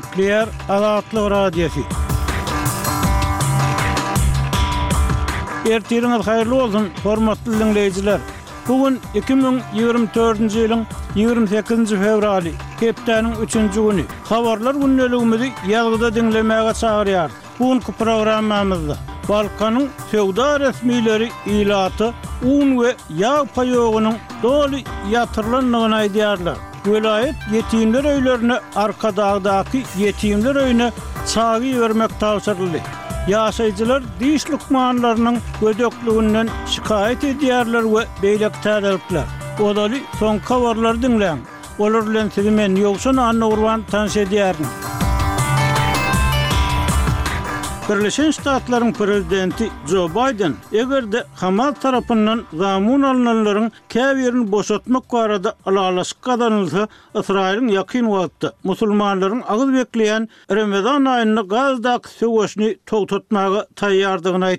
[0.00, 1.80] tepkiler azatlı radyosu.
[5.70, 8.18] Ertiriniz hayırlı olsun, hormatlı dinleyiciler.
[8.68, 10.82] Bugün 2024-nji ýylyň
[11.16, 14.04] 28-nji fevraly, hepdeniň 3-nji güni.
[14.28, 17.28] Habarlar günnelігimizi ýalgyda dinlemäge çagyrýar.
[17.58, 18.96] Bugünkü programmamyzda
[19.28, 22.08] Balkanyň söwda resmileri ýylaty
[22.42, 22.90] un we
[23.22, 24.80] yağ paýogynyň doly
[25.12, 26.73] ýatyrlanmagyny aýdýarlar.
[26.86, 30.92] Velayet yetimler öylerine arka dağdaki yetimler öyüne
[31.34, 32.78] çağı vermek tavsırlı.
[33.28, 39.24] Yaşayıcılar diş lukmanlarının gödöklüğünden şikayet ediyarlar ve beylek tədəlpler.
[39.62, 41.38] Odali son kavarlar dinlen.
[41.78, 44.93] Olurlen sizimen yoksun anna urvan tans ediyarlar.
[47.90, 56.18] Birleşen Ştatların prezidenti Joe Biden eger de Hamas tarapından gamun alınanların kəvirin boşatmak qarada alaqlaşıq
[56.26, 56.82] qadanılsa,
[57.20, 64.50] İsrailin yakin vaxtı müsəlmanların ağız bekləyən Ramazan ayını qaz daq sövəşni toqtutmağa tayyarlığını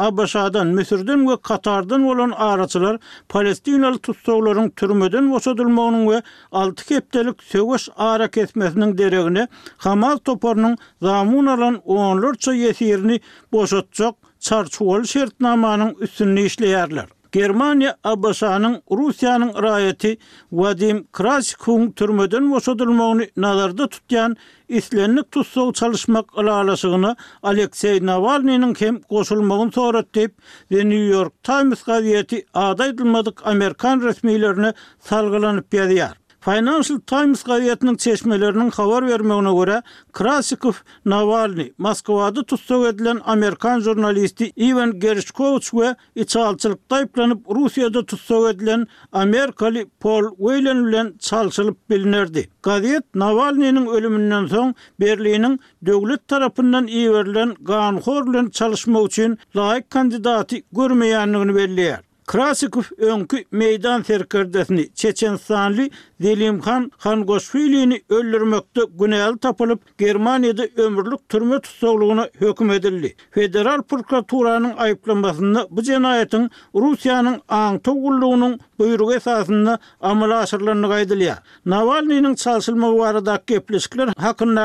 [0.00, 2.98] Abbasadan, Müsürden ve Katardan olan araçılar
[3.28, 11.80] Palestinalı tutsakların türmeden vosadılmağının ve 6 keptelik sövüş ara kesmesinin deregini Hamal toparının zamun alan
[11.84, 13.20] onlarca yesirini
[13.52, 17.06] boşatacak çarçuval şertnamanın üstünlüğü işleyerler.
[17.32, 20.16] Germaniya Abashanin Rusyanin rayeti
[20.52, 24.36] Vadim Krasikun turmudin vosodilmogini nadarda tutyan
[24.78, 30.30] islenlik tutsog chalishmak ilalashigini Aleksey Navalnyinin kem gosolmogini sorot deyib
[30.72, 36.18] ve New York Times gaziyeti adaydilmadik Amerikan resmi ilerini salgalanip yadiyar.
[36.44, 40.72] Financial Times gazetasynyň çeşmelerini habar bermegine görä, Krasikov
[41.04, 45.88] Navalny Moskvada tutsak edilen Amerikan jurnalisti Ivan Gerchkovs ve
[46.22, 52.48] Italiýalçylyk taýplanyp Russiýada tutsak edilen Amerikali Paul Whelan bilen çalşylyp bilinerdi.
[52.62, 61.54] Gazet Navalnyň ölümünden soň Berliniň döwlet tarapyndan iýerilen Gahanhor bilen çalyşmak üçin laýyk kandidaty görmeýändigini
[61.60, 62.00] bellär.
[62.30, 65.90] Krasikov önkü meydan terkirdesini Çeçen Sanli
[66.22, 73.16] Delimhan Hangosvili'ni öllürmekte günahlı tapılıp Germaniyada ömürlük türme tutsoğluğuna hüküm edildi.
[73.30, 81.34] Federal Prokuratura'nın ayıplamasında bu cenayetin Rusya'nın Antogulluğunun buyruk esasında amel aşırlarını kaydılıyor.
[81.66, 84.10] Navalny'nin çalışılma varadaki keplişkiler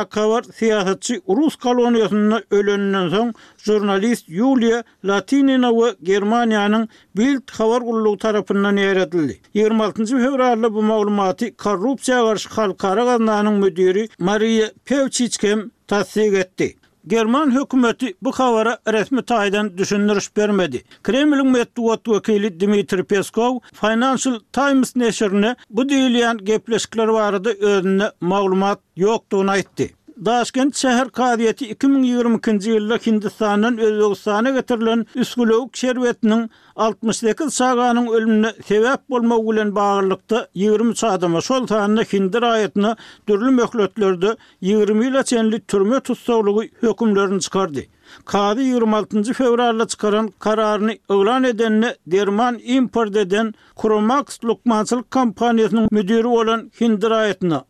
[0.10, 8.78] kavar siyasetçi Rus kolonyasında ölününün son jurnalist Yulia Latinina ve Germaniyanın Bild Xavar Ullu tarafından
[8.78, 9.38] yeredildi.
[9.54, 10.06] 26.
[10.06, 16.76] Fevrarlı bu maulumatı Korrupsiya Karşı Halkara Gazdanı'nın müdiri Maria Pevçiçkem tatsik etdi.
[17.08, 20.84] German hükümeti bu xavara resmi tayidan düşünürüş vermedi.
[21.04, 29.58] Kremlin mettuat vakili Dmitri Peskov Financial Times neşirine bu deyilen gepleşikler vardı önüne MAGLUMAT yoktuğuna
[29.58, 29.94] itti.
[30.24, 36.46] Daşkent şehir kadiyeti 2022-nji ýylda Hindistanyň Özbegistana getirilen üskülük şerwetiniň
[36.76, 42.96] 62-nji saganyň ölümine sebäp bolmak bilen baglanykda 20 çadym şol taýdan Hindir aýatyny
[43.28, 47.84] dürli möhletlerde 20 ýyla çenli türme tutsaglygy hökümlerini çykardy.
[48.26, 56.72] Kadi 26-nji fevralda çykaran kararyny öwran edenle Derman Import eden Kromax Lukmançylyk kompaniýasynyň müdiri bolan
[56.82, 57.62] Hindir aýatyny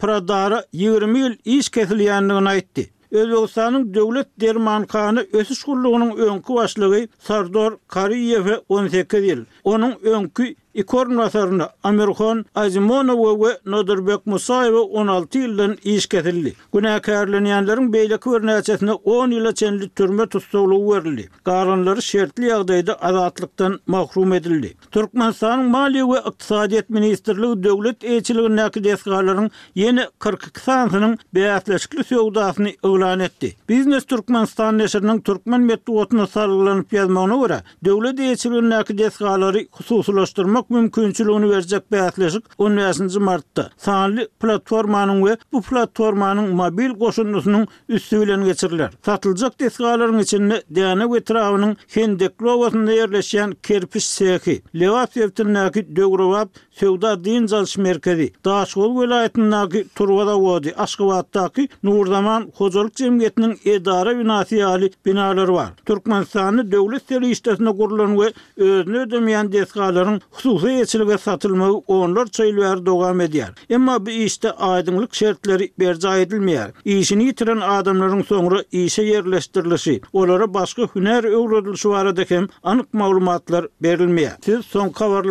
[0.00, 2.90] pradara 20 yıl iş kesiliyenliğine aitti.
[3.10, 9.44] Özbekistan'ın devlet dermankanı ösüş kurluğunun önkü başlığı Sardor Kariyev'e 18 yıl.
[9.64, 16.54] Onun önkü Ikornatorna Amirxon Azmonov we Nodirbek Musayev 16 ýyldan iş gatildi.
[16.72, 21.28] Günä beylik beýleki örnäçetini 10 ýyla çenli türme tutulgy berildi.
[21.44, 24.74] Garanlary şertli ýagdaýda azatlıktan mahrum edildi.
[24.92, 33.56] Türkmenistanyň Maliýe we Ykdysadyýet Ministrligi döwlet ýetiligini näkdeýsgarlaryň yeni 42 sanynyň beýatlaşykly söwdasyny eýlan etti.
[33.68, 41.92] Biznes Türkmenistan neşirinin Türkmen medeniýetini salgylanyp ýazmagyna görä, döwlet ýetiligini näkdeýsgarlary hususulaştırma ýetirmek mümkinçiligini berjek
[41.92, 48.90] beýatlaşyk 19-nji martda sanly platformanyň we bu platformanyň mobil goşunusynyň üstü bilen geçiriler.
[49.04, 57.76] Satyljak desgalaryň içinde Dana Wetrawynyň Hendeklowasynda ýerleşýän Kerpiş sehi, Lewatsewtin näki döwrewap sewda din jalş
[57.76, 65.68] merkezi, Daşgul welaýetindäki Turwada wadi Aşgabatdaky Nurdaman hojalyk jemgyýetiniň edara binasy ýaly binalar bar.
[65.86, 70.20] Türkmenistanyň döwlet serýişdesine gurulan we özüne ödemeýän desgalaryň
[70.58, 73.52] suhy etilige satylma onlar çöylär dogam ediyar.
[73.70, 76.70] Emma bu işte aýdymlyk şertleri berja edilmeýär.
[76.84, 80.02] Işini ýitiren adamlaryň soňra işe yerleşdirilýär.
[80.12, 84.36] Olara başga hünär öwrüdilýär şu wara dekem anyk maglumatlar berilmeýär.
[84.44, 85.24] Siz son kawar